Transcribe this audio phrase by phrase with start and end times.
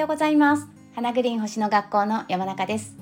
[0.00, 0.80] ようございます。
[0.94, 2.96] 花グリーン星の学校の山中です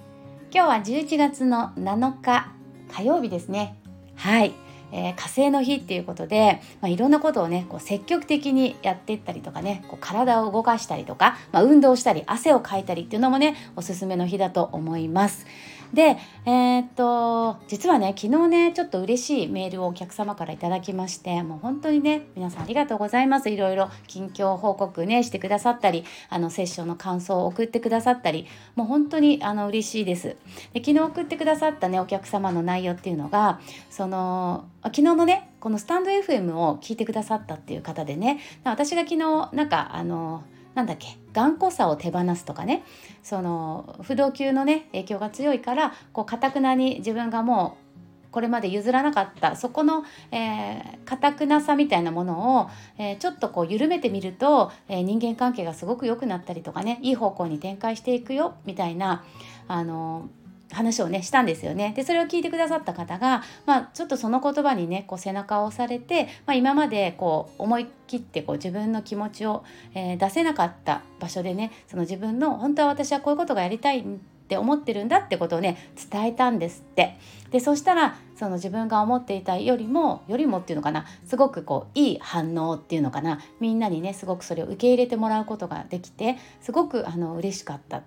[0.53, 2.53] 今日は11月の7日
[2.93, 3.81] 火曜日ですね
[4.15, 4.53] はい
[4.93, 15.47] えー、火星の日っていうことで、まあ、いろんなことをねこう積極的にやっていったりとかねこう体を動かしたりとか、まあ、運動したり汗をかいたりっていうのもねおすすめの日だと思います。
[15.93, 30.37] で、えー、っと実はね昨日ねちょっと嬉しいメールをお客様からいただきましてもう本当にね皆さんありがとうございますいろいろ近況報告ねしてくださったりあのセッションの感想を送ってくださったりもう本当にあの嬉しいです
[30.75, 38.41] で昨日送ってくださったねお客様の内容っていうのがその昨日のねこのスタンド FM を聞いてくださったっていう方でね。
[38.65, 40.43] 私が昨日なんかあの
[40.75, 42.85] なんだっけ頑固さを手放すとかね。
[43.23, 47.89] その不動級のね影響が強いからこうかくなに自分がもう
[48.31, 59.25] これまで譲らなかったそこのかた、えー、くなさみたいなものを、えー、ちょっとこう緩めてみると、えー、人間関係がすごく良くなったりとかねいい方向に展開していくよみたいな
[59.67, 60.29] あの
[60.73, 61.93] 話をねしたんですよね。
[61.97, 69.65] でそれを聞いてくださった方が、まあ、ちょっとその言葉にねこう背中を押されて、まあ、今までこう思い切ってこう自分の気持ちを、
[69.95, 74.05] えー、出せなかった場所でねその自分の本当は私はこういうことがやりたいっ
[74.49, 77.19] て思ってるんだってことをね伝えたんですって
[77.51, 88.03] でそしたらその自分が思っていたよりもよりもっていうのかなすごくこういい反応っていうのかなみんなにねすごくそれを受け入れてもらうことができてすごくあの嬉しかった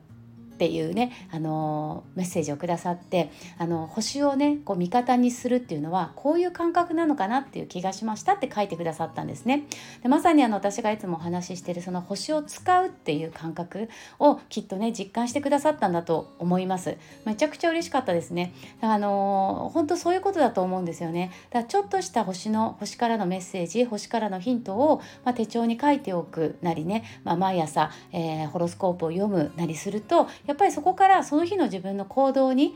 [0.62, 9.64] ていうねあのメッセージをくださってあの星をねこう味方にするっていうのはこういう感覚なのかなっていう気がしましたって書いてくださったんですね。
[10.04, 13.90] でまさにあの私がいつもお話ししてるその星を使うっていう感覚
[14.20, 16.96] をきっとね実感してくださったんだと思います。
[17.26, 18.54] めちゃくちゃ嬉しかったですね。
[18.82, 21.32] あの本当そういうことだと思うんですよね。
[21.50, 32.76] だからちょっとした星の星からのメッセージ星からのヒントを、まあ、手帳に書いておくなりね、まあ、毎朝、えー、ホロスコープを読むなりするとやっぱりそこからその日の自分の行動に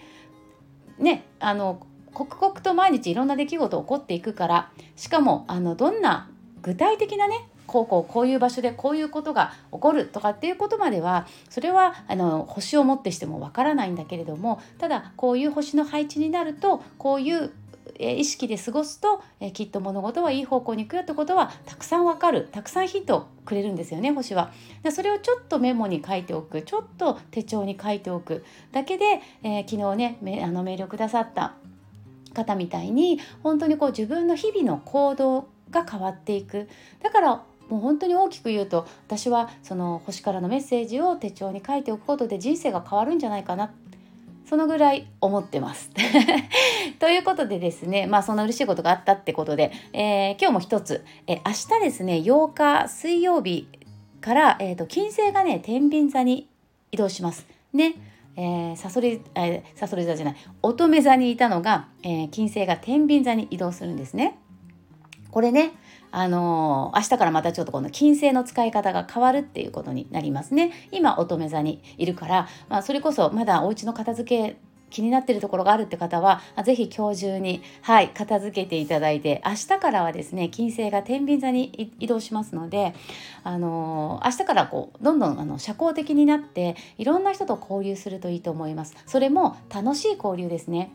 [0.97, 6.29] ねあの刻々と毎日いろんな出来事起こっていくからしかもあのどんな
[6.61, 17.51] 具体的なねこうこうこういう場所でこういうことが起こるとかっていうことまではそれはあの星をもってしてもわからないんだけれどもただこういう星の配置になるとこういう
[17.99, 24.51] 意識で過ごすと、えきっと物事はいい方向に行くよってことはたくさんわかるたくさんヒントをくれるんですよね星は。
[24.83, 31.55] でそれをちょっとメモに書いておくちょっと手帳に書いておくだけで、えー、昨日ねめあのメールをくださった
[32.33, 36.67] 方みたいに本当にこう自分の日々の行動が変わっていく
[37.01, 43.73] だからもう本当に大きく言うと私はその星からのメッセージを手帳に書いておくことで人生が変わるんじゃないかな
[44.47, 45.89] そのぐらい思ってます。
[46.99, 53.67] ということでですね、まあそんな嬉しいことがあったってことで、えー、今日も一つ、えー、明日ですね、8日水曜日
[54.21, 56.47] から、えーと、金星がね、天秤座に
[56.91, 57.45] 移動します。
[57.73, 57.95] ね。
[58.37, 64.37] えー、サソリ、えー、サソリ座じゃない、乙女座にいたのが、えー、金星が天秤座に移動するんですね。
[65.35, 65.73] これね、
[66.11, 70.71] あのー、明日からまたちょっとこの金星の使い方が変わるっていうことになりますね。
[70.93, 74.55] 今乙女座にいるから、まあ、それこそまだお家の片付け
[74.89, 82.95] 気になってるところがあるって方は是非今日中にはい片付けていただいて明日からはですね金星が天秤座に移動しますので
[83.43, 88.95] あのー、明日からこうどんどんあの社交的になっていろんな人と交流するといいと思います。
[89.05, 90.93] それも楽しい交流ですね。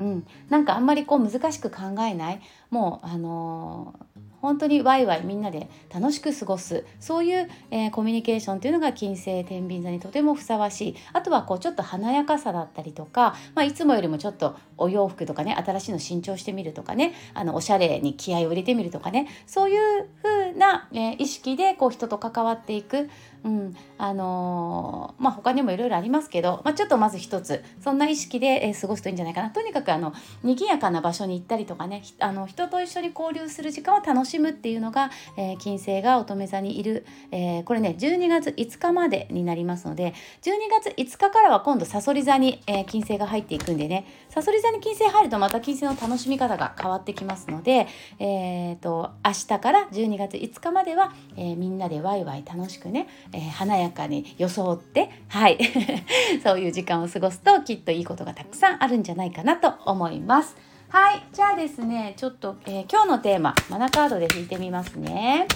[0.00, 2.40] うん、なんかあんまりこう難しく考えない。
[2.74, 4.04] もうあのー
[4.44, 6.84] 本当にワイワイみんなで楽しく過ごす。
[7.00, 10.96] そういう、えー、コミュニケーションというのが金星天秤座にとてもふさわしい。
[11.14, 19.28] あとはこうちょっと華やかさだったりとか、まあ、いつもよりもちょっとお洋服とかね新しいの新調してみるとかねあのおしゃれに気合を入れてみるとかね。
[19.46, 23.08] そういう風な、えー、意識でこう人と関わっていく、
[23.44, 23.76] うん。
[23.98, 27.62] あのー、まあ、他にもいろいろありますけど、まあ、ちょっとまず一つ。
[27.78, 29.50] そんな意識で、え、過ごすといいんじゃないかな。
[29.50, 40.52] とにかくあの賑やかな場所に行ったりとかねあの人と一緒に交流する時間を楽しむっていうのが、えー、金星が乙女座にいる、えー、これね12月5日までになりますので12
[40.82, 47.86] 月5日からは今度さそり座に、えー、金星が入っていくんでねさそり座に金星入るとまた金星の楽しみ方が変わってきますので、
[48.18, 55.58] えーと、明日から12月5日までは、えー、みんなでワイワイ楽しくね、えー、華やかに装ってはい
[56.42, 60.73] そういう時間を過ごすときっといいことがたくさんあるんじゃないかなと思います。
[60.94, 65.48] はいじゃあですねちょっと、えー、今日のテーママナカードで引いてみますね。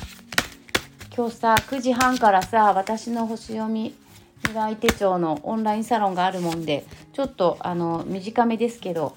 [1.17, 3.95] 今日さ9時半からさ私の星読み
[4.39, 9.17] 未来手帳のオンラインサロンがあるもんでちょっとあの短めですけど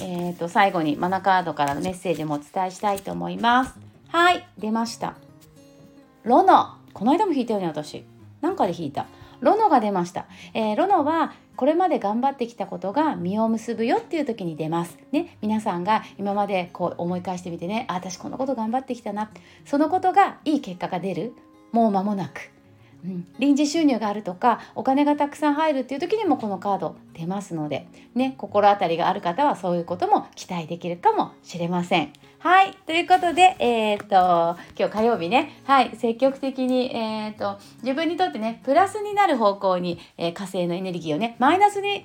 [0.00, 3.74] えーと、最後にマナカードからのメッセージもお伝えしたいと思います。
[4.08, 5.16] はい出ました。
[6.24, 8.02] ロノこの間も引いたよね私。
[8.40, 9.04] なんかで引いた。
[9.42, 14.98] ロノが出ました、えー、ロノはこれまで頑張ってきたことが実を結ぶよっていう時に出ます。
[15.12, 19.30] ね、皆さんが今までこう思い返してみてね、あ、私このこと頑張ってきたな。
[19.66, 21.34] そのことがいい結果が出る。
[21.72, 22.50] もう間もなく。
[23.04, 32.12] うん、臨時収入があるとかお金がたくさん入るっていう時にもこのカード出ますので、ね、心当たりがある方はそういうことも期待できるかもしれません。
[32.38, 32.76] はい。
[32.86, 34.06] ということで、えっ、と、
[34.76, 42.04] 今日火曜日ね、はい、積極的に、えっ、と、自分にとってね、プラスになる方向に、えー、火星のエネルギーをね、マイナスに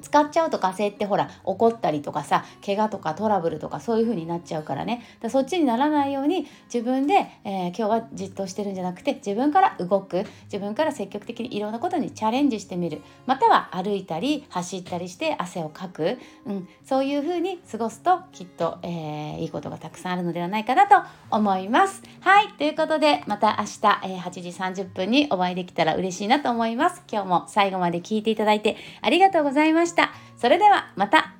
[0.00, 20.96] 使っちゃうと火星ってほら怒ったりとかさ怪我とかトラブルとかそういう風になっちゃうからねだそっちにならないように自分で、えー、今日はじっとしてるんじゃなくて自分から動く自分から積極的にいろんなことにチャレンジしてみるまたは歩いたり走ったりして汗をかく、うん、そういう風に過ごすときっと、えー、いいことがたくさんあるのではないかなと
[21.30, 22.02] 思います。
[22.20, 27.02] はいということでまた明日、えー、8時30分にお会いできたら嬉しいなと思います。
[27.10, 29.89] 今日も最後まで聞いていただいてありがとうございました。
[29.90, 30.10] した。
[30.36, 31.34] それではまた